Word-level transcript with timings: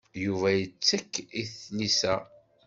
Yuba 0.23 0.49
yettekk 0.59 1.13
i 1.41 1.43
tlisa. 1.53 2.15